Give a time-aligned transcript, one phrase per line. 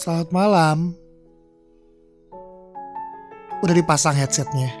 [0.00, 0.96] Selamat malam.
[3.60, 4.72] Udah dipasang headsetnya.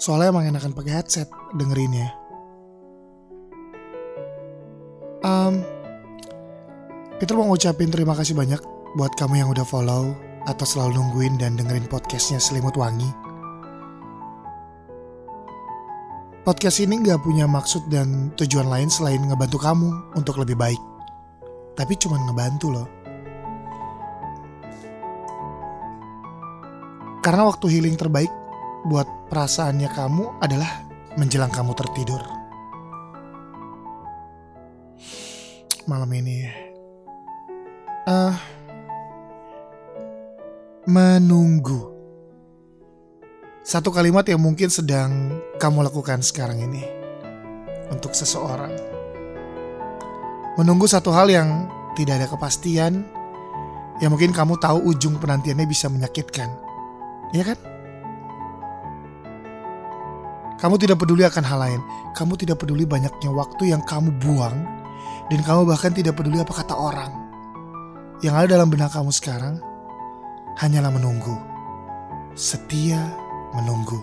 [0.00, 2.16] Soalnya emang enakan pakai headset dengerinnya.
[5.20, 5.60] Um,
[7.20, 8.56] Peter mau ngucapin terima kasih banyak
[8.96, 10.16] buat kamu yang udah follow
[10.48, 13.12] atau selalu nungguin dan dengerin podcastnya Selimut Wangi.
[16.40, 20.80] Podcast ini gak punya maksud dan tujuan lain selain ngebantu kamu untuk lebih baik.
[21.76, 22.95] Tapi cuma ngebantu loh.
[27.26, 28.30] Karena waktu healing terbaik
[28.86, 30.86] buat perasaannya kamu adalah
[31.18, 32.22] menjelang kamu tertidur.
[35.90, 36.46] Malam ini.
[38.06, 38.30] Uh,
[40.86, 41.90] menunggu.
[43.66, 46.86] Satu kalimat yang mungkin sedang kamu lakukan sekarang ini
[47.90, 48.70] untuk seseorang.
[50.54, 51.66] Menunggu satu hal yang
[51.98, 53.02] tidak ada kepastian,
[53.98, 56.65] yang mungkin kamu tahu ujung penantiannya bisa menyakitkan.
[57.36, 57.58] Ya kan?
[60.56, 61.80] Kamu tidak peduli akan hal lain.
[62.16, 64.56] Kamu tidak peduli banyaknya waktu yang kamu buang
[65.28, 67.12] dan kamu bahkan tidak peduli apa kata orang.
[68.24, 69.60] Yang ada dalam benak kamu sekarang
[70.56, 71.36] hanyalah menunggu.
[72.32, 73.04] Setia
[73.52, 74.00] menunggu.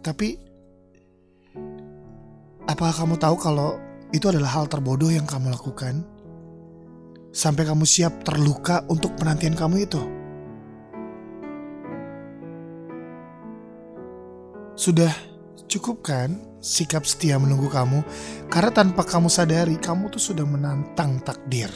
[0.00, 0.40] Tapi,
[2.64, 3.76] apakah kamu tahu kalau
[4.16, 6.15] itu adalah hal terbodoh yang kamu lakukan?
[7.36, 10.00] Sampai kamu siap terluka untuk penantian kamu itu.
[14.72, 15.12] Sudah
[15.68, 18.00] cukup kan sikap setia menunggu kamu?
[18.48, 21.68] Karena tanpa kamu sadari, kamu tuh sudah menantang takdir.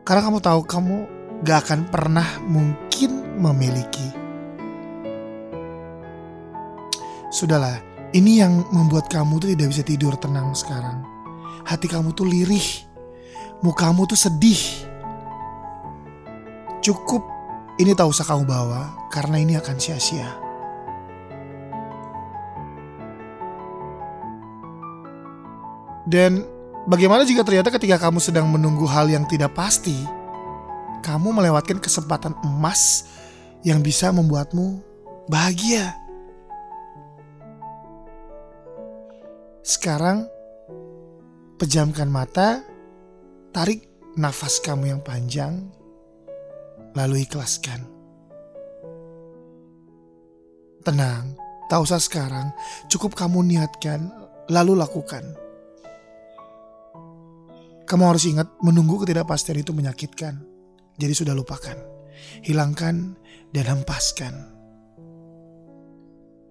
[0.00, 0.96] Karena kamu tahu kamu
[1.44, 4.08] gak akan pernah mungkin memiliki.
[7.28, 7.84] Sudahlah,
[8.16, 11.04] ini yang membuat kamu tuh tidak bisa tidur tenang sekarang.
[11.68, 12.93] Hati kamu tuh lirih,
[13.64, 14.60] mukamu tuh sedih.
[16.84, 17.24] Cukup,
[17.80, 20.28] ini tak usah kamu bawa karena ini akan sia-sia.
[26.04, 26.44] Dan
[26.84, 29.96] bagaimana jika ternyata ketika kamu sedang menunggu hal yang tidak pasti,
[31.00, 33.08] kamu melewatkan kesempatan emas
[33.64, 34.84] yang bisa membuatmu
[35.32, 35.96] bahagia.
[39.64, 40.28] Sekarang,
[41.56, 42.60] pejamkan mata,
[43.54, 43.86] tarik
[44.18, 45.70] nafas kamu yang panjang,
[46.98, 47.86] lalu ikhlaskan.
[50.82, 51.38] Tenang,
[51.70, 52.50] tak usah sekarang,
[52.90, 54.10] cukup kamu niatkan,
[54.50, 55.22] lalu lakukan.
[57.86, 60.42] Kamu harus ingat, menunggu ketidakpastian itu menyakitkan
[60.98, 61.78] jadi sudah lupakan.
[62.42, 63.14] Hilangkan
[63.54, 64.34] dan hempaskan.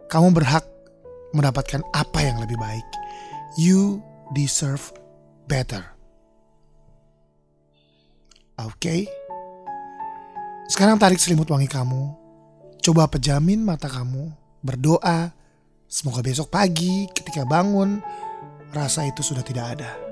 [0.07, 0.65] Kamu berhak
[1.33, 2.85] mendapatkan apa yang lebih baik.
[3.57, 4.03] You
[4.37, 4.93] deserve
[5.49, 5.92] better.
[8.61, 8.77] Oke?
[8.77, 9.01] Okay?
[10.69, 12.13] Sekarang tarik selimut wangi kamu.
[12.83, 14.31] Coba pejamin mata kamu.
[14.63, 15.33] Berdoa.
[15.89, 18.01] Semoga besok pagi ketika bangun
[18.73, 20.02] rasa itu sudah tidak ada.